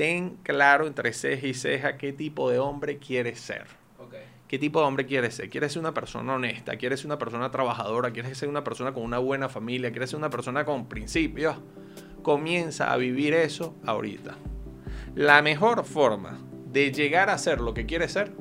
[0.00, 3.66] ten claro entre ceja y ceja qué tipo de hombre quieres ser.
[4.48, 5.50] ¿Qué tipo de hombre quieres ser?
[5.50, 6.76] ¿Quieres ser una persona honesta?
[6.76, 8.10] ¿Quieres ser una persona trabajadora?
[8.10, 9.90] ¿Quieres ser una persona con una buena familia?
[9.90, 11.54] ¿Quieres ser una persona con principios?
[12.22, 14.36] Comienza a vivir eso ahorita.
[15.16, 16.40] La mejor forma
[16.72, 18.32] de llegar a ser lo que quieres ser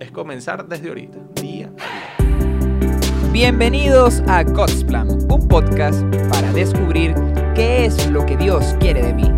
[0.00, 3.30] es comenzar desde ahorita, día a día.
[3.32, 7.14] Bienvenidos a God's Plan, un podcast para descubrir
[7.54, 9.30] qué es lo que Dios quiere de mí,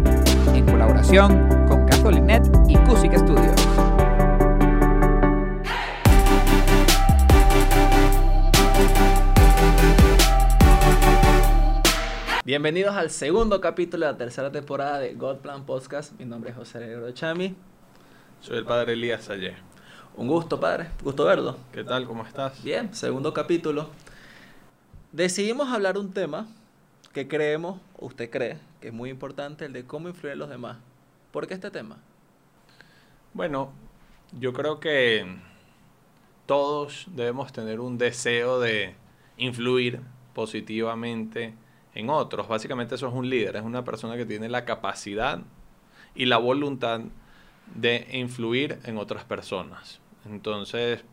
[0.54, 1.63] en colaboración
[2.04, 3.56] Catholic y Cusic Studios.
[12.44, 16.12] Bienvenidos al segundo capítulo de la tercera temporada de God Plan Podcast.
[16.18, 17.56] Mi nombre es José Alegro Chami.
[18.42, 19.56] Soy el padre Elías Ayer.
[20.14, 20.90] Un gusto, padre.
[21.02, 21.56] Gusto verlo.
[21.72, 22.06] ¿Qué tal?
[22.06, 22.62] ¿Cómo estás?
[22.62, 23.88] Bien, segundo capítulo.
[25.12, 26.48] Decidimos hablar un tema
[27.14, 30.76] que creemos, usted cree, que es muy importante, el de cómo influir en los demás.
[31.34, 31.96] ¿Por qué este tema?
[33.32, 33.72] Bueno,
[34.38, 35.26] yo creo que
[36.46, 38.94] todos debemos tener un deseo de
[39.36, 40.00] influir
[40.32, 41.52] positivamente
[41.92, 42.46] en otros.
[42.46, 45.40] Básicamente eso es un líder, es una persona que tiene la capacidad
[46.14, 47.00] y la voluntad
[47.74, 50.00] de influir en otras personas.
[50.26, 51.04] Entonces,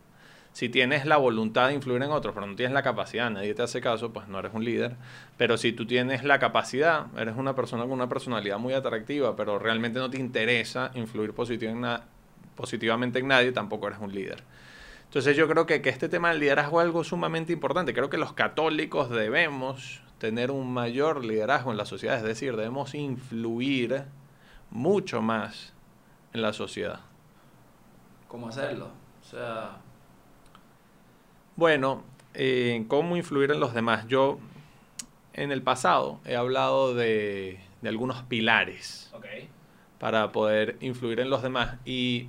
[0.53, 3.61] si tienes la voluntad de influir en otros, pero no tienes la capacidad, nadie te
[3.61, 4.95] hace caso, pues no eres un líder.
[5.37, 9.59] Pero si tú tienes la capacidad, eres una persona con una personalidad muy atractiva, pero
[9.59, 14.43] realmente no te interesa influir positivamente en nadie, tampoco eres un líder.
[15.05, 17.93] Entonces yo creo que, que este tema del liderazgo es algo sumamente importante.
[17.93, 22.93] Creo que los católicos debemos tener un mayor liderazgo en la sociedad, es decir, debemos
[22.93, 24.03] influir
[24.69, 25.73] mucho más
[26.33, 26.99] en la sociedad.
[28.27, 28.89] ¿Cómo hacerlo?
[29.21, 29.77] O sea...
[31.55, 34.07] Bueno, eh, ¿cómo influir en los demás?
[34.07, 34.39] Yo
[35.33, 39.11] en el pasado he hablado de, de algunos pilares
[39.99, 41.77] para poder influir en los demás.
[41.85, 42.27] Y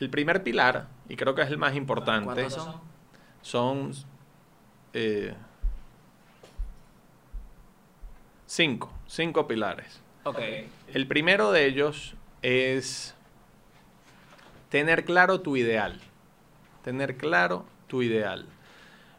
[0.00, 2.80] el primer pilar, y creo que es el más importante, son?
[3.42, 3.92] son
[4.92, 5.34] eh,
[8.46, 10.00] Cinco, cinco pilares.
[10.24, 10.68] Okay.
[10.92, 13.14] El primero de ellos es
[14.70, 16.00] tener claro tu ideal.
[16.82, 18.46] Tener claro tu ideal.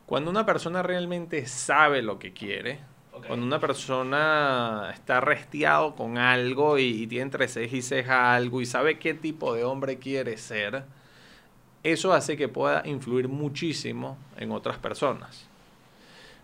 [0.08, 2.80] Cuando una persona realmente sabe lo que quiere,
[3.28, 8.66] cuando una persona está restiado con algo y, tiene entre ceja y ceja algo y
[8.66, 10.84] sabe qué tipo de hombre quiere ser,
[11.84, 15.46] eso hace que pueda influir muchísimo en otras personas.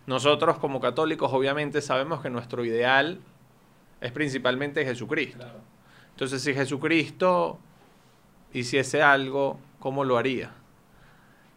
[0.06, 3.18] Nosotros como católicos obviamente sabemos que nuestro ideal
[4.00, 5.46] es principalmente Jesucristo.
[6.10, 7.58] Entonces si Jesucristo
[8.52, 10.52] hiciese algo, ¿cómo lo haría?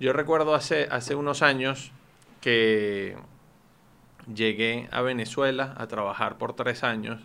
[0.01, 1.91] Yo recuerdo hace, hace unos años
[2.41, 3.15] que
[4.33, 7.21] llegué a Venezuela a trabajar por tres años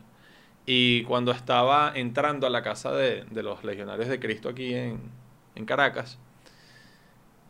[0.66, 5.00] y cuando estaba entrando a la casa de, los legionarios de Cristo aquí en,
[5.54, 6.18] en Caracas,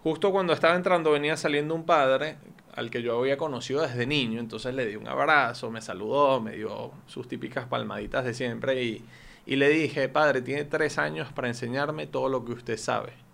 [0.05, 2.37] justo cuando estaba entrando venía saliendo un padre
[2.77, 6.53] al que yo había conocido desde niño, entonces le di un abrazo, me saludó, me
[6.53, 12.07] dio sus típicas palmaditas de siempre y, le dije, padre, tiene tres años para enseñarme
[12.07, 13.26] todo lo que usted sabe.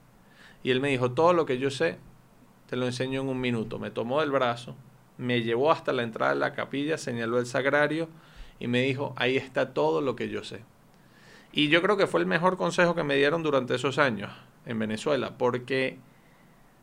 [0.63, 1.99] Y él me dijo, todo lo que yo sé,
[2.69, 3.79] te lo enseño en un minuto.
[3.79, 4.77] Me tomó del brazo,
[5.19, 8.09] me llevó hasta la entrada de la capilla, señaló el sagrario
[8.59, 10.63] y me dijo, ahí está todo lo que yo sé.
[11.53, 14.31] Y yo creo que fue el mejor consejo que me dieron durante esos años
[14.65, 15.99] en Venezuela, porque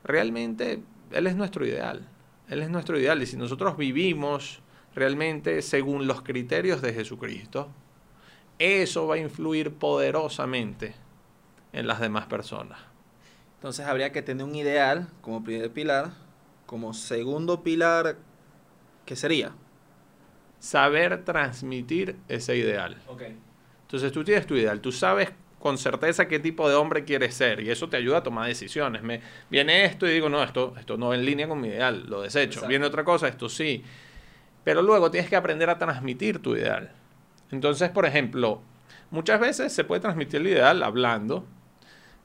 [0.03, 2.07] realmente él es nuestro ideal.
[2.49, 3.21] Él es nuestro ideal.
[3.21, 4.61] Y si nosotros vivimos
[4.93, 7.69] realmente según los criterios de Jesucristo,
[8.59, 10.93] eso va a influir poderosamente
[11.71, 12.88] en las demás personas.
[13.59, 16.11] Entonces habría que tener un ideal como primer pilar,
[16.65, 18.15] como segundo pilar,
[19.05, 19.51] ¿qué sería?
[20.59, 22.95] Saber transmitir ese ideal.
[23.81, 27.59] Entonces tú tienes tu ideal, tú sabes con certeza qué tipo de hombre quieres ser
[27.59, 29.03] y eso te ayuda a tomar decisiones.
[29.03, 32.05] Me viene esto y digo, no, esto, esto no va en línea con mi ideal,
[32.07, 32.65] lo desecho.
[32.65, 33.83] Viene otra cosa, esto sí.
[34.63, 36.93] Pero luego tienes que aprender a transmitir tu ideal.
[37.51, 38.61] Entonces, por ejemplo,
[39.11, 41.45] muchas veces se puede transmitir el ideal hablando,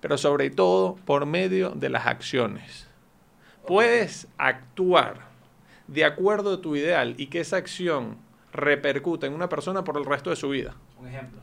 [0.04, 2.86] pero sobre todo por medio de las acciones.
[3.66, 5.16] Puedes actuar
[5.88, 8.18] de acuerdo a tu ideal y que esa acción
[8.52, 10.74] repercute en una persona por el resto de su vida.
[11.00, 11.40] Un ejemplo.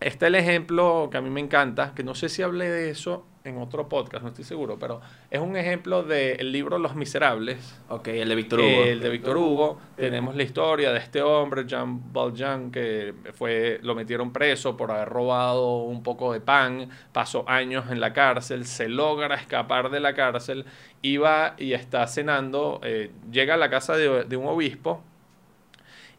[0.00, 3.24] Está el ejemplo que a mí me encanta, que no sé si hablé de eso
[3.44, 7.78] en otro podcast, no estoy seguro, pero es un ejemplo del libro Los Miserables.
[7.90, 8.84] Ok, el de Víctor Hugo.
[8.84, 9.78] El de Víctor Hugo.
[9.96, 15.10] Tenemos la historia de este hombre, Jean Valjean, que fue, lo metieron preso por haber
[15.10, 20.14] robado un poco de pan, pasó años en la cárcel, se logra escapar de la
[20.14, 20.64] cárcel,
[21.02, 25.04] iba y está cenando, eh, llega a la casa de, de un obispo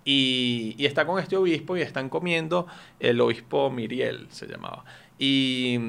[0.03, 2.67] Y, y está con este obispo y están comiendo,
[2.99, 4.85] el obispo Miriel se llamaba.
[5.17, 5.79] Y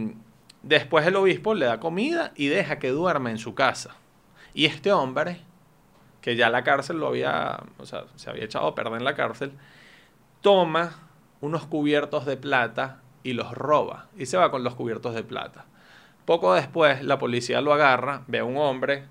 [0.67, 3.97] después el obispo le da comida y deja que duerma en su casa.
[4.53, 5.41] Y este hombre,
[6.21, 9.15] que ya la cárcel lo había, o sea, se había echado a perder en la
[9.15, 9.53] cárcel,
[10.41, 10.97] toma
[11.41, 14.07] unos cubiertos de plata y los roba.
[14.17, 15.67] Y se va con los cubiertos de plata.
[16.25, 19.05] Poco después la policía lo agarra, ve a un hombre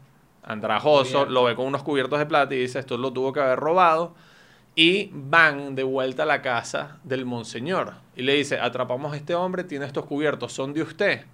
[0.44, 3.60] andrajoso, lo ve con unos cubiertos de plata y dice, esto lo tuvo que haber
[3.60, 4.14] robado.
[4.76, 7.94] Y van de vuelta a la casa del monseñor.
[8.18, 11.26] Y le dice, atrapamos a este hombre, tiene estos cubiertos, son de usted.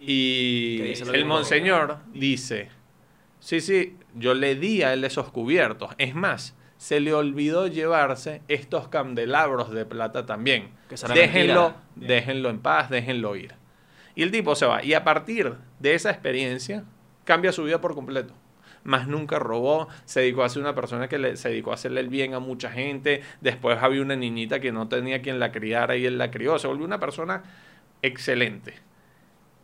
[0.00, 2.68] Y ¿Qué dice lo el monseñor dice,
[3.40, 5.90] sí, sí, yo le di a él esos cubiertos.
[5.98, 10.70] Es más, se le olvidó llevarse estos candelabros de plata también.
[11.14, 12.14] Déjenlo, mentira.
[12.14, 13.54] déjenlo en paz, déjenlo ir.
[14.14, 14.82] Y el tipo se va.
[14.84, 16.84] Y a partir de esa experiencia,
[17.24, 18.34] cambia su vida por completo.
[18.84, 22.00] Más nunca robó, se dedicó a ser una persona que le- se dedicó a hacerle
[22.00, 23.22] el bien a mucha gente.
[23.40, 26.58] Después había una niñita que no tenía quien la criara y él la crió.
[26.58, 27.42] Se volvió una persona
[28.02, 28.74] excelente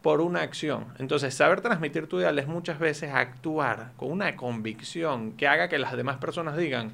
[0.05, 0.85] por una acción.
[0.99, 5.79] Entonces, saber transmitir tu ideal es muchas veces actuar con una convicción que haga que
[5.79, 6.93] las demás personas digan,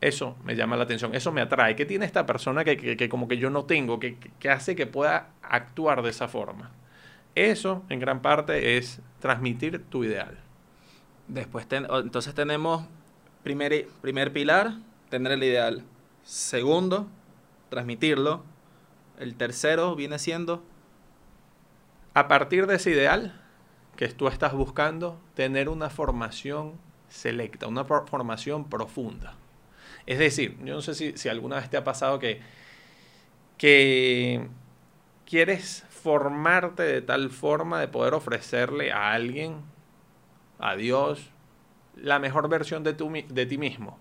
[0.00, 1.76] eso me llama la atención, eso me atrae.
[1.76, 4.88] ¿Qué tiene esta persona que, que- como que yo no tengo, que, que- hace que
[4.88, 6.72] pueda actuar de esa forma?
[7.36, 10.36] Eso, en gran parte, es transmitir tu ideal.
[11.28, 12.84] Después, ten- entonces tenemos
[13.44, 14.72] primer, primer pilar,
[15.08, 15.84] tener el ideal.
[16.24, 17.06] Segundo,
[17.70, 18.42] transmitirlo.
[19.20, 20.64] El tercero viene siendo
[22.16, 23.38] A partir de ese ideal
[23.94, 26.72] que tú estás buscando, tener una formación
[27.10, 29.34] selecta, una for- formación profunda.
[30.06, 32.40] Es decir, yo no sé si, alguna vez te ha pasado que,
[35.26, 39.56] quieres formarte de tal forma de poder ofrecerle a alguien,
[40.58, 41.28] a Dios,
[41.96, 43.98] la mejor versión de ti mismo.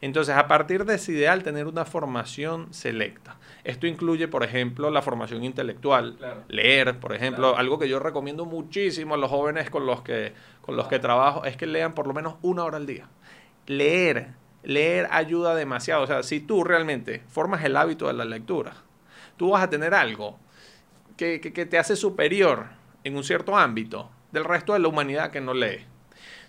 [0.00, 3.36] Entonces, a partir de ese ideal, tener una formación selecta.
[3.64, 6.42] Esto incluye, por ejemplo, la formación intelectual, Claro.
[6.48, 7.58] leer, por ejemplo, Claro.
[7.58, 11.44] algo que yo recomiendo muchísimo a los jóvenes con los que, con los que trabajo,
[11.44, 13.08] es que lean por lo menos una hora al día.
[13.66, 14.28] Leer,
[14.62, 16.02] leer ayuda demasiado.
[16.02, 18.74] O sea, si tú realmente formas el hábito de la lectura,
[19.38, 20.38] tú vas a tener algo
[21.16, 22.66] que, que- que te hace superior
[23.04, 25.86] en un cierto ámbito del resto de la humanidad que no lee.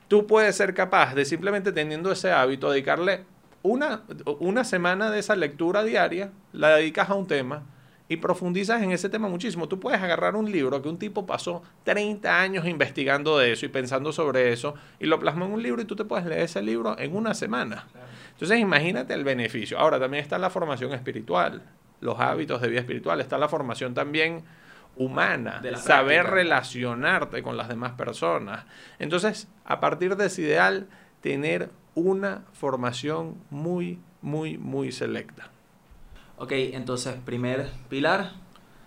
[0.07, 3.23] Tú puedes ser capaz de simplemente teniendo ese hábito, dedicarle
[3.65, 4.03] una,
[4.39, 7.63] una semana de esa lectura diaria, la dedicas a un tema
[8.07, 9.67] y profundizas en ese tema muchísimo.
[9.67, 13.69] Tú puedes agarrar un libro que un tipo pasó 30 años investigando de eso y
[13.69, 16.61] pensando sobre eso y lo plasmó en un libro y tú te puedes leer ese
[16.61, 17.87] libro en una semana.
[18.33, 19.79] Entonces imagínate el beneficio.
[19.79, 21.63] Ahora también está la formación espiritual,
[22.01, 24.43] los hábitos de vida espiritual, está la formación también
[24.95, 26.35] humana, De saber práctica.
[26.35, 28.65] relacionarte con las demás personas.
[28.99, 30.87] Entonces, a partir de ese ideal,
[31.21, 35.49] tener una formación muy, muy, muy selecta.
[36.37, 38.33] Ok, entonces, primer pilar,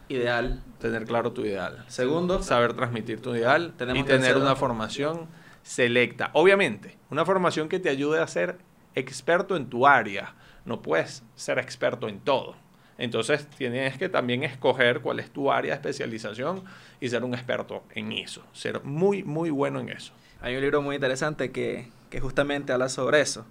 [0.08, 0.62] ideal.
[0.78, 1.84] Tener claro tu ideal.
[1.88, 5.26] Segundo, Saber transmitir tu ideal y tener una formación
[5.62, 6.30] selecta.
[6.34, 8.58] Obviamente, una formación que te ayude a ser
[8.94, 10.34] experto en tu área.
[10.64, 12.54] No puedes ser experto en todo.
[12.98, 16.64] Entonces tienes que también escoger cuál es tu área de especialización
[17.00, 18.42] y ser un experto en eso.
[18.52, 20.12] Ser muy, muy bueno en eso.
[20.40, 23.44] Hay un libro muy interesante que, que justamente habla sobre eso.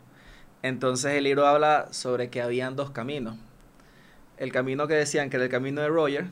[0.64, 3.36] Entonces el libro habla sobre que habían dos caminos.
[4.38, 6.28] El camino que decían que era el camino de Roger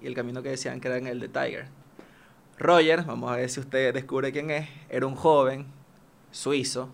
[0.00, 1.66] y el camino que decían que era el de Tiger.
[2.58, 5.66] Roger, vamos a ver si usted descubre quién es, era un joven
[6.30, 6.90] suizo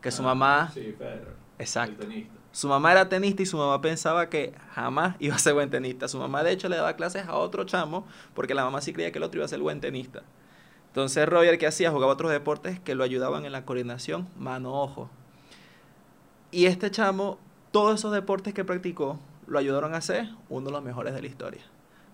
[0.00, 1.34] que su mamá, Sí, Federer.
[1.58, 2.06] exacto,
[2.52, 6.06] su mamá era tenista y su mamá pensaba que jamás iba a ser buen tenista.
[6.08, 9.10] Su mamá de hecho le daba clases a otro chamo porque la mamá sí creía
[9.10, 10.22] que el otro iba a ser buen tenista.
[10.92, 11.90] Entonces Roger, ¿qué hacía?
[11.90, 15.08] Jugaba otros deportes que lo ayudaban en la coordinación mano-ojo.
[16.50, 17.38] Y este chamo,
[17.70, 21.28] todos esos deportes que practicó, lo ayudaron a ser uno de los mejores de la
[21.28, 21.62] historia.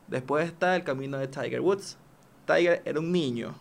[0.06, 1.98] Después está el camino de Tiger Woods.
[2.46, 3.56] Tiger era un niño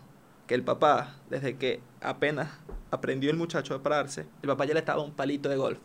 [0.46, 2.52] que el papá, desde que apenas
[2.92, 5.80] aprendió el muchacho a pararse, el papá ya le estaba un palito de golf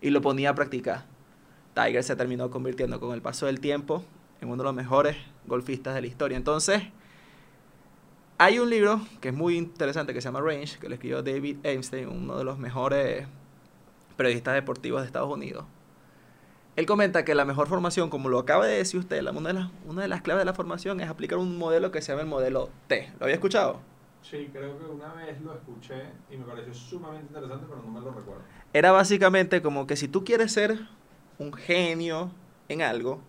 [0.00, 1.04] y lo ponía a practicar.
[1.74, 4.02] Tiger se terminó convirtiendo con el paso del tiempo
[4.40, 6.38] en uno de los mejores golfistas de la historia.
[6.38, 6.84] Entonces,
[8.38, 11.58] hay un libro que es muy interesante que se llama Range, que lo escribió David
[11.64, 13.26] Einstein, uno de los mejores
[14.16, 15.64] periodistas deportivos de Estados Unidos.
[16.76, 19.70] Él comenta que la mejor formación, como lo acaba de decir usted, una, de las,
[19.84, 22.28] una de las claves de la formación es aplicar un modelo que se llama el
[22.28, 23.12] modelo T.
[23.18, 23.80] ¿Lo había escuchado?
[24.22, 28.00] Sí, creo que una vez lo escuché y me pareció sumamente interesante, pero no me
[28.00, 28.42] lo recuerdo.
[28.72, 30.78] Era básicamente como que si tú quieres ser
[31.40, 32.30] un genio
[32.68, 33.20] en algo,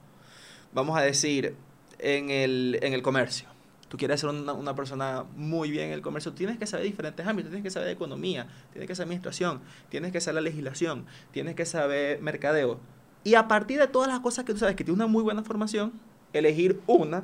[0.71, 1.55] vamos a decir,
[1.97, 3.48] en el, en el comercio.
[3.89, 7.27] Tú quieres ser una, una persona muy bien en el comercio, tienes que saber diferentes
[7.27, 11.55] ámbitos, tienes que saber economía, tienes que saber administración, tienes que saber la legislación, tienes
[11.55, 12.79] que saber mercadeo.
[13.23, 15.43] Y a partir de todas las cosas que tú sabes que tienes una muy buena
[15.43, 15.91] formación,
[16.31, 17.23] elegir una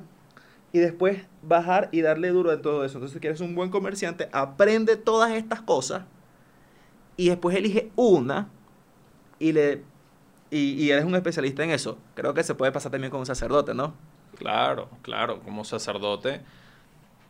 [0.74, 2.98] y después bajar y darle duro en todo eso.
[2.98, 6.04] Entonces, si quieres un buen comerciante, aprende todas estas cosas
[7.16, 8.50] y después elige una
[9.40, 9.84] y le
[10.52, 11.98] y eres un especialista en eso.
[12.14, 13.94] Creo que se puede pasar también con un sacerdote, ¿no?
[14.36, 16.42] Claro, claro, como sacerdote.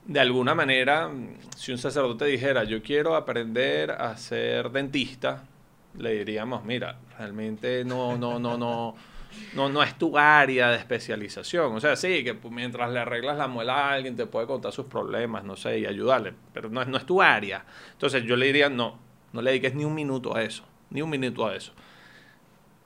[0.05, 1.09] De alguna manera,
[1.55, 5.43] si un sacerdote dijera, yo quiero aprender a ser dentista,
[5.97, 8.95] le diríamos, mira, realmente no, no, no, no,
[9.53, 11.75] no, no es tu área de especialización.
[11.75, 15.43] O sea, sí, que mientras le arreglas la muela alguien te puede contar sus problemas,
[15.43, 17.65] no sé, y ayudarle, pero no no es tu área.
[17.93, 18.99] Entonces yo le diría, no,
[19.33, 21.73] no le dediques ni un minuto a eso, ni un minuto a eso.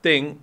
[0.01, 0.38] Ten,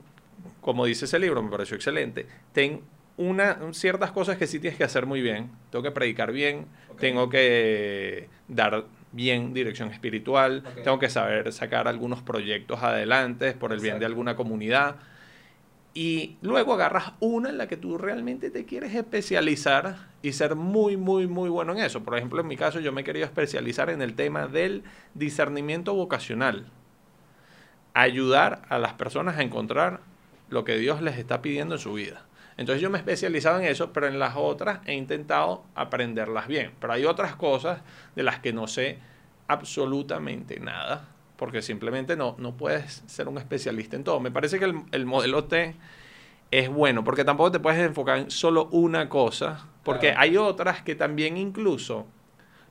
[0.60, 2.82] como dice ese libro, me pareció excelente, ten
[3.16, 5.50] una, ciertas cosas que sí tienes que hacer muy bien.
[5.70, 6.66] Tengo que predicar bien,
[6.98, 13.80] tengo que dar bien dirección espiritual, tengo que saber sacar algunos proyectos adelante por el
[13.80, 14.96] bien de alguna comunidad.
[15.94, 20.98] Y luego agarras una en la que tú realmente te quieres especializar y ser muy,
[20.98, 22.02] muy, muy bueno en eso.
[22.02, 24.82] Por ejemplo, en mi caso yo me he querido especializar en el tema del
[25.14, 26.66] discernimiento vocacional.
[27.94, 30.00] Ayudar a las personas a encontrar
[30.50, 32.26] lo que Dios les está pidiendo en su vida.
[32.56, 36.72] Entonces yo me he especializado en eso, pero en las otras he intentado aprenderlas bien.
[36.80, 37.80] Pero hay otras cosas
[38.14, 38.98] de las que no sé
[39.46, 44.20] absolutamente nada, porque simplemente no, no puedes ser un especialista en todo.
[44.20, 45.74] Me parece que el, el modelo T
[46.50, 50.20] es bueno, porque tampoco te puedes enfocar en solo una cosa, porque Claro.
[50.20, 52.06] hay otras que también incluso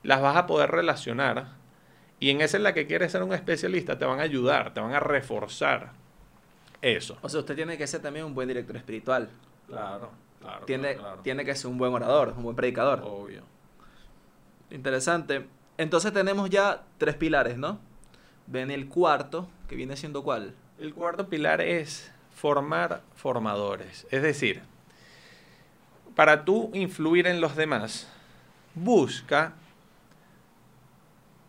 [0.02, 1.48] las vas a poder relacionar
[2.18, 4.80] y en esa en la que quieres ser un especialista te van a ayudar, te
[4.80, 5.92] van a reforzar
[6.82, 7.18] eso.
[7.22, 9.28] O sea, usted tiene que ser también un buen director espiritual.
[9.66, 10.64] Claro, claro.
[10.66, 11.20] Tiene, claro.
[11.22, 13.02] tiene que ser un buen orador, un buen predicador.
[13.04, 13.42] Obvio.
[14.70, 15.46] Interesante.
[15.78, 17.78] Entonces tenemos ya tres pilares, ¿no?
[18.46, 20.54] Ven el cuarto, que viene siendo cuál?
[20.78, 24.06] El cuarto pilar es formar formadores.
[24.10, 24.62] Es decir,
[26.14, 28.08] para tú influir en los demás,
[28.74, 29.54] busca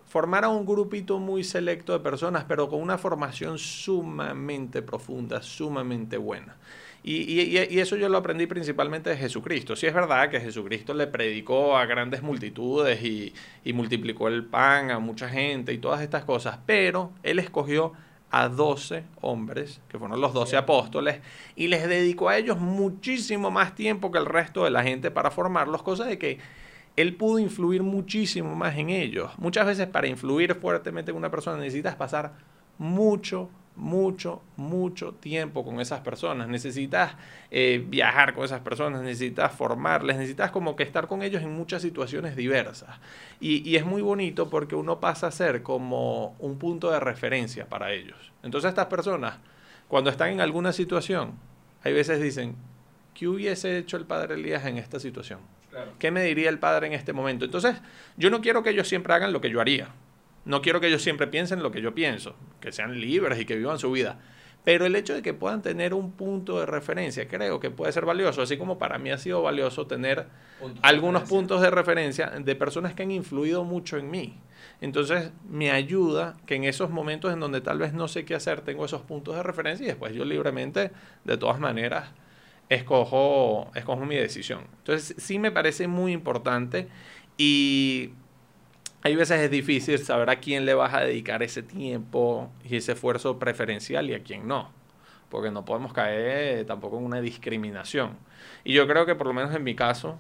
[0.07, 6.17] formar a un grupito muy selecto de personas, pero con una formación sumamente profunda, sumamente
[6.17, 6.55] buena.
[7.03, 9.75] Y, y- y- y eso yo lo aprendí principalmente de Jesucristo.
[9.75, 13.33] Sí es verdad que Jesucristo le predicó a grandes multitudes y,
[13.63, 17.93] y multiplicó el pan a mucha gente y todas estas cosas, pero él escogió
[18.29, 21.21] a 12 hombres, que fueron los 12 apóstoles,
[21.55, 25.31] y les dedicó a ellos muchísimo más tiempo que el resto de la gente para
[25.31, 26.39] formarlos, cosa de que
[26.97, 29.31] él pudo influir muchísimo más en ellos.
[29.37, 32.33] Muchas veces para influir fuertemente en una persona necesitas pasar
[32.79, 36.47] mucho, mucho, mucho tiempo con esas personas.
[36.47, 37.13] Necesitas
[37.51, 41.83] eh, viajar con esas personas, necesitas formarles, necesitas como que estar con ellos en muchas
[41.83, 42.99] situaciones diversas.
[43.39, 47.69] Y, y es muy bonito porque uno pasa a ser como un punto de referencia
[47.69, 48.17] para ellos.
[48.41, 49.37] Entonces estas personas,
[49.87, 51.33] cuando están en alguna situación,
[51.83, 52.55] hay veces dicen,
[53.13, 55.56] ¿qué hubiese hecho el padre Elías en esta situación?
[55.99, 57.45] ¿Qué me diría el padre en este momento?
[57.45, 57.75] Entonces,
[58.17, 59.89] yo no quiero que ellos siempre hagan lo que yo haría.
[60.45, 63.55] No quiero que ellos siempre piensen lo que yo pienso, que sean libres y que
[63.55, 64.17] vivan su vida.
[64.63, 68.05] Pero el hecho de que puedan tener un punto de referencia, creo que puede ser
[68.05, 70.27] valioso, así como para mí ha sido valioso tener
[70.81, 74.37] algunos puntos de referencia de personas que han influido mucho en mí.
[74.81, 78.59] Entonces, me ayuda que en esos momentos en donde tal vez no sé qué hacer,
[78.61, 80.91] tengo esos puntos de referencia y después yo libremente,
[81.23, 82.09] de todas maneras,
[82.69, 84.65] escojo, escojo mi decisión.
[84.79, 86.87] Entonces, sí me parece muy importante
[87.37, 88.11] y
[89.03, 92.93] hay veces es difícil saber a quién le vas a dedicar ese tiempo y ese
[92.93, 94.71] esfuerzo preferencial y a quién no,
[95.29, 98.17] porque no podemos caer tampoco en una discriminación.
[98.63, 100.19] Y yo creo que por lo menos en mi caso,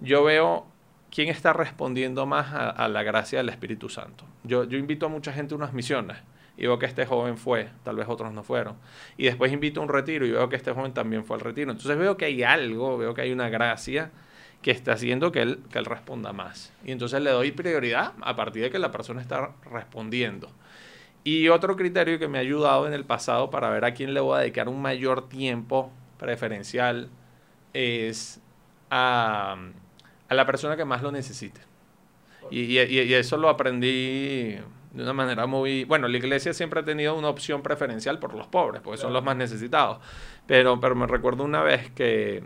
[0.00, 0.66] yo veo
[1.10, 4.24] quién está respondiendo más a, a la gracia del Espíritu Santo.
[4.44, 6.18] Yo, yo invito a mucha gente a unas misiones
[6.58, 8.76] y veo que este joven fue, tal vez otros no fueron.
[9.16, 11.70] Y después invito a un retiro y veo que este joven también fue al retiro.
[11.70, 14.10] Entonces veo que hay algo, veo que hay una gracia
[14.60, 16.72] que está haciendo que él, que él responda más.
[16.84, 20.50] Y entonces le doy prioridad a partir de que la persona está respondiendo.
[21.24, 24.20] Y otro criterio que me ha ayudado en el pasado para ver a quién le
[24.20, 27.08] voy a dedicar un mayor tiempo preferencial
[27.74, 28.40] es
[28.90, 29.56] a,
[30.28, 31.60] a la persona que más lo necesite.
[32.50, 34.58] Y, y- y eso lo aprendí
[34.92, 35.84] de una manera muy...
[35.84, 39.22] Bueno, la iglesia siempre ha tenido una opción preferencial por los pobres, porque son los
[39.22, 39.98] más necesitados.
[40.46, 42.42] Pero, pero me recuerdo una vez que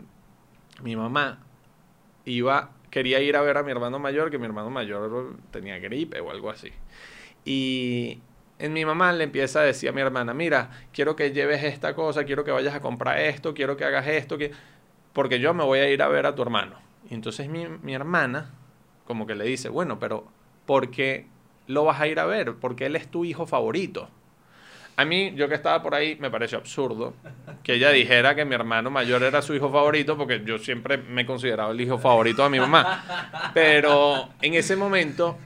[0.81, 1.39] mi mamá
[2.25, 6.19] iba, quería ir a ver a mi hermano mayor, que mi hermano mayor tenía gripe
[6.19, 6.71] o algo así.
[7.45, 8.19] Y
[8.59, 11.95] en mi mamá le empieza a decir a mi hermana, mira, quiero que lleves esta
[11.95, 14.51] cosa, quiero que vayas a comprar esto, quiero que hagas esto, que...
[15.13, 16.77] porque yo me voy a ir a ver a tu hermano.
[17.09, 18.51] Y entonces mi, mi hermana
[19.05, 20.25] como que le dice, bueno, pero
[20.65, 21.27] ¿por qué
[21.67, 22.55] lo vas a ir a ver?
[22.55, 24.09] Porque él es tu hijo favorito.
[24.95, 27.15] A mí, yo que estaba por ahí, me pareció absurdo
[27.63, 31.23] que ella dijera que mi hermano mayor era su hijo favorito, porque yo siempre me
[31.23, 33.51] he considerado el hijo favorito de mi mamá.
[33.55, 35.37] Pero en ese momento,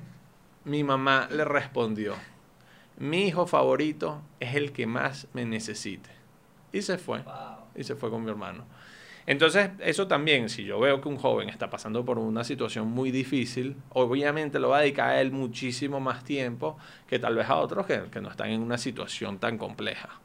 [0.65, 2.15] mi mamá le respondió,
[2.97, 6.09] mi hijo favorito es el que más me necesite.
[6.73, 7.23] Y se fue.
[7.73, 8.65] Y se fue con mi hermano.
[9.27, 13.11] Entonces, eso también, si yo veo que un joven está pasando por una situación muy
[13.11, 17.57] difícil, obviamente lo va a dedicar a él muchísimo más tiempo que tal vez a
[17.57, 20.21] otros que, no están en una situación tan compleja.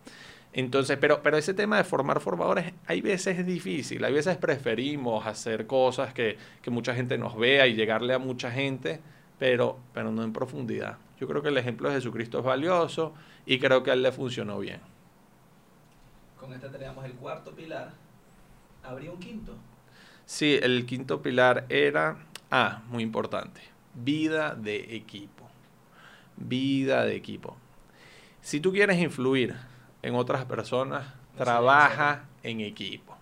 [0.52, 5.26] Entonces, pero, pero ese tema de formar formadores, hay veces es difícil, hay veces preferimos
[5.26, 9.00] hacer cosas que, que mucha gente nos vea y llegarle a mucha gente,
[9.36, 10.98] pero, pero no en profundidad.
[11.18, 13.14] Yo creo que el ejemplo de Jesucristo es valioso
[13.46, 14.80] y creo que a él le funcionó bien.
[16.38, 18.01] Con este tenemos el cuarto pilar,
[18.82, 19.56] habría un quinto.
[20.24, 22.16] Sí, el quinto pilar era,
[22.50, 23.60] ah, muy importante,
[23.94, 25.48] vida de equipo.
[26.36, 27.56] Vida de equipo.
[28.40, 29.54] Si tú quieres influir
[30.02, 33.16] en otras personas, trabaja en equipo.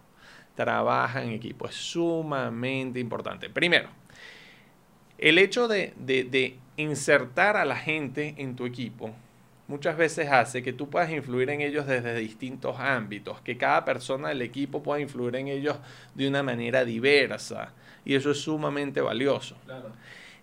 [0.55, 1.67] Trabaja en equipo.
[1.67, 3.51] Es sumamente importante.
[3.51, 3.89] Primero,
[5.19, 9.15] el hecho de, de, de insertar a la gente en tu equipo
[9.71, 14.31] muchas veces hace que tú puedas influir en ellos desde distintos ámbitos, que cada persona
[14.31, 15.77] del equipo pueda influir en ellos
[16.17, 17.73] de una manera diversa.
[18.05, 19.57] Y eso es sumamente valioso.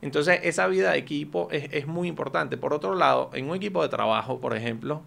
[0.02, 2.56] Entonces, esa vida de equipo es, es, muy importante.
[2.56, 5.02] Por otro lado, en un equipo de trabajo, por ejemplo,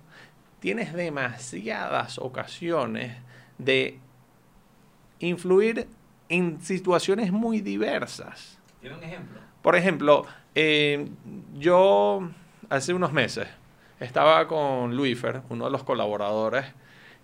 [0.58, 3.16] tienes demasiadas ocasiones
[3.56, 3.98] de
[5.20, 5.88] influir
[6.28, 8.58] en situaciones muy diversas.
[8.82, 9.40] ¿Tiene un ejemplo?
[9.62, 11.08] Por ejemplo, eh,
[11.58, 12.28] yo
[12.68, 13.48] hace unos meses
[14.00, 16.66] estaba con Luifer, uno de los colaboradores,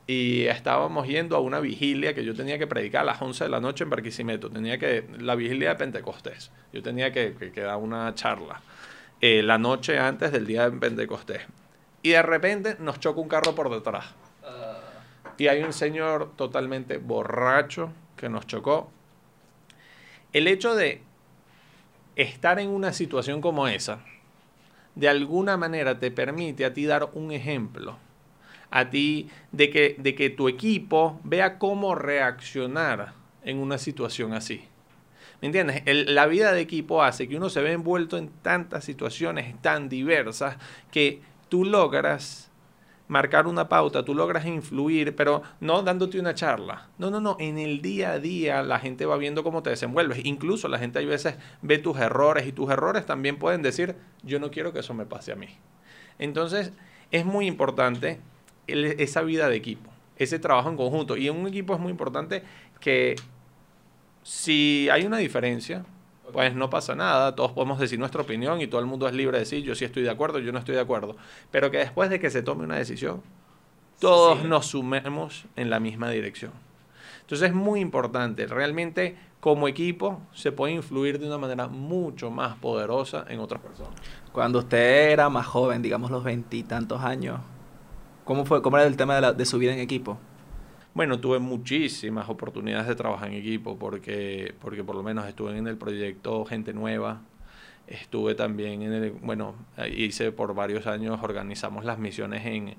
[0.07, 3.51] y estábamos yendo a una vigilia que yo tenía que predicar a las 11 de
[3.51, 4.51] la noche en Barquisimeto.
[4.51, 6.53] Tenía que, la vigilia de Pentecostés.
[6.73, 8.61] Yo tenía que, que, que dar una charla
[9.21, 11.43] eh, la noche antes del día de Pentecostés.
[12.03, 14.07] Y de repente nos choca un carro por detrás.
[15.39, 18.91] Y hay un señor totalmente borracho que nos chocó.
[20.33, 21.03] El hecho de
[22.15, 24.01] estar en una situación como esa,
[24.97, 27.97] de alguna manera te permite a ti dar un ejemplo,
[28.71, 33.13] a ti de que, de que tu equipo vea cómo reaccionar
[33.45, 34.65] en una situación así.
[35.41, 35.83] ¿Me entiendes?
[35.87, 40.57] La vida de equipo hace que uno se ve envuelto en tantas situaciones tan diversas
[40.91, 42.51] que tú logras
[43.09, 46.89] marcar una pauta, tú logras influir, pero no dándote una charla.
[46.99, 50.25] No, no, no, en el día a día la gente va viendo cómo te desenvuelves.
[50.25, 54.41] Incluso la gente a veces ve tus errores y tus errores también pueden decir, yo
[54.41, 55.49] no quiero que eso me pase a mí.
[56.19, 56.73] Entonces,
[57.11, 58.21] es muy importante
[58.67, 61.17] esa vida de equipo, ese trabajo en conjunto.
[61.17, 62.43] Y en un equipo es muy importante
[62.81, 63.17] que
[64.23, 65.85] si hay una diferencia,
[66.33, 69.39] pues no pasa nada, todos podemos decir nuestra opinión y todo el mundo es libre
[69.39, 71.17] de decir yo sí estoy de acuerdo, yo no estoy de acuerdo,
[71.51, 73.23] pero que después de que se tome una decisión,
[73.99, 74.47] todos sí.
[74.47, 76.53] nos sumemos en la misma dirección.
[77.23, 82.57] Entonces es muy importante, realmente como equipo se puede influir de una manera mucho más
[82.57, 83.93] poderosa en otras personas.
[84.33, 87.41] Cuando usted era más joven, digamos los veintitantos años,
[88.25, 90.19] ¿cómo fue, cómo era el tema de, la, de su vida en equipo?
[90.97, 95.67] Bueno, tuve muchísimas oportunidades de trabajar en equipo porque, porque por lo menos estuve en
[95.67, 97.21] el proyecto Gente Nueva,
[97.87, 99.57] estuve también en el, bueno,
[99.95, 102.77] hice por varios años, organizamos las misiones en,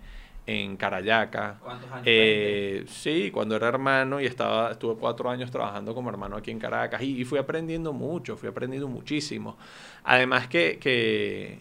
[0.47, 1.59] en Carayaca.
[1.61, 2.03] ¿Cuántos años?
[2.07, 6.57] Eh, sí, cuando era hermano y estaba, estuve cuatro años trabajando como hermano aquí en
[6.57, 9.57] Caracas y, y fui aprendiendo mucho, fui aprendiendo muchísimo.
[10.03, 11.59] Además que, que,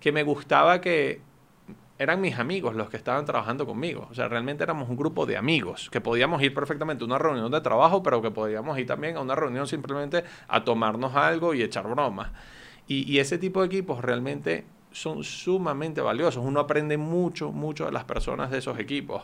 [0.00, 1.20] que me gustaba que
[1.98, 4.08] eran mis amigos los que estaban trabajando conmigo.
[4.10, 7.50] O sea, realmente éramos un grupo de amigos que podíamos ir perfectamente a una reunión
[7.50, 11.62] de trabajo, pero que podíamos ir también a una reunión simplemente a tomarnos algo y
[11.62, 12.30] echar bromas.
[12.88, 16.44] Y, y ese tipo de equipos realmente son sumamente valiosos.
[16.44, 19.22] Uno aprende mucho, mucho de las personas de esos equipos.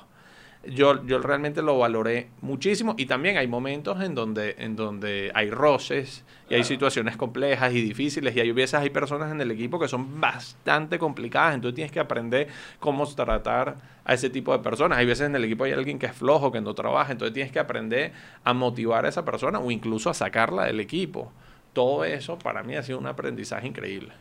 [0.64, 5.51] Yo, yo realmente lo valoré muchísimo y también hay momentos en donde, en donde hay
[5.51, 9.79] roces y hay situaciones complejas y difíciles y hay veces hay personas en el equipo
[9.79, 12.49] que son bastante complicadas, entonces tienes que aprender
[12.81, 14.99] cómo tratar a ese tipo de personas.
[14.99, 17.53] Hay veces en el equipo hay alguien que es flojo, que no trabaja, entonces tienes
[17.53, 21.31] que aprender a motivar a esa persona o incluso a sacarla del equipo.
[21.73, 24.12] Todo eso para mí ha sido un aprendizaje increíble.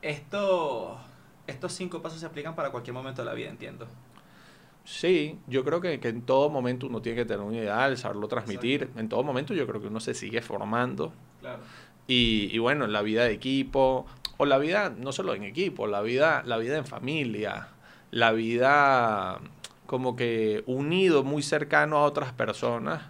[0.00, 0.98] Esto,
[1.46, 3.86] estos cinco pasos se aplican para cualquier momento de la vida, entiendo.
[4.84, 8.28] Sí, yo creo que, que, en todo momento uno tiene que tener un ideal, saberlo
[8.28, 8.82] transmitir.
[8.82, 9.00] Exacto.
[9.00, 11.12] En todo momento yo creo que uno se sigue formando.
[11.40, 11.62] Claro.
[12.06, 16.02] Y, y, bueno, la vida de equipo, o la vida no solo en equipo, la
[16.02, 17.68] vida, la vida en familia,
[18.10, 19.40] la vida
[19.86, 23.02] como que unido, muy cercano a otras personas.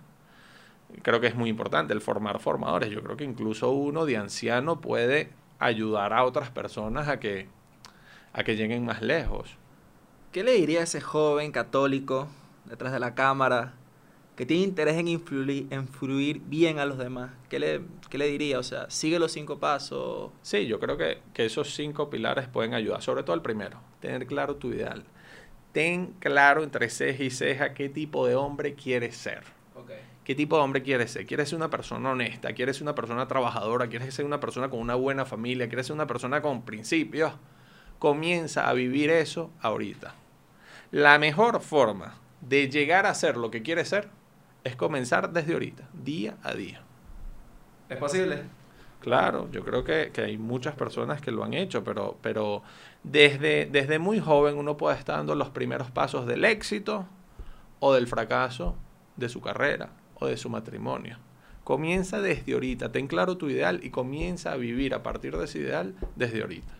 [1.03, 2.91] creo que es muy importante el formar formadores.
[2.91, 7.49] Yo creo que incluso uno de anciano puede ayudar a otras personas a que,
[8.33, 9.57] a que lleguen más lejos.
[10.35, 12.27] ¿Qué le diría a ese joven católico
[12.65, 13.75] detrás de la cámara
[14.35, 17.31] que tiene interés en influir, influir bien a los demás?
[17.49, 18.59] ¿Qué le, qué le diría?
[18.59, 20.33] O sea, sigue los cinco pasos.
[20.43, 24.27] Sí, yo creo que, que esos cinco pilares pueden ayudar, sobre todo el primero, tener
[24.27, 25.05] claro tu ideal.
[25.71, 29.45] Ten claro entre ceja y ceja qué tipo de hombre quieres ser.
[30.25, 31.27] ¿Qué tipo de hombre quieres ser?
[31.27, 32.53] ¿Quieres ser una persona honesta?
[32.55, 33.87] ¿Quieres ser una persona trabajadora?
[33.87, 35.69] ¿Quieres ser una persona con una buena familia?
[35.69, 37.33] ¿Quieres ser una persona con principios?
[38.01, 40.24] Comienza a vivir eso ahorita.
[40.91, 44.09] La mejor forma de llegar a ser lo que quieres ser
[44.65, 46.83] es comenzar desde ahorita, día a día.
[47.89, 48.45] ¿Es posible?
[49.01, 52.63] Claro, yo creo que, que, hay muchas personas que lo han hecho, pero, pero
[53.03, 57.07] desde, desde muy joven uno puede estar dando los primeros pasos del éxito
[57.81, 58.77] o del fracaso
[59.17, 61.19] de su carrera o de su matrimonio.
[61.65, 65.59] Comienza desde ahorita, ten claro tu ideal y comienza a vivir a partir de ese
[65.59, 66.73] ideal desde ahorita.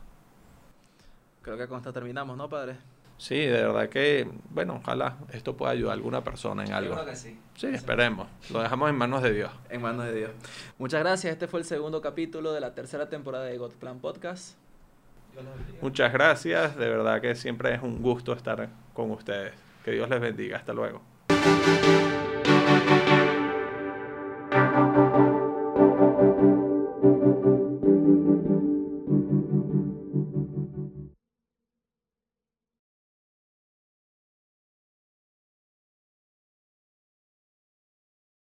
[1.43, 2.79] Creo que con esto terminamos, ¿no, padre?
[3.17, 6.91] Sí, de verdad que, bueno, ojalá esto pueda ayudar a alguna persona en algo.
[6.91, 7.39] Yo creo que sí.
[7.57, 8.29] Sí, esperemos.
[8.51, 9.51] Lo dejamos en manos de Dios.
[9.71, 10.31] En manos de Dios.
[10.79, 11.33] Muchas gracias.
[11.33, 14.57] Este fue el segundo capítulo de la tercera temporada de God Plan Podcast.
[15.81, 16.77] Muchas gracias.
[16.77, 19.53] De verdad que siempre es un gusto estar con ustedes.
[19.85, 20.57] Que Dios les bendiga.
[20.57, 21.01] Hasta luego.